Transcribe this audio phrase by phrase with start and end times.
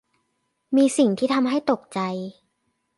[0.75, 1.99] มีสิ่งที่ทำให้ตกใจ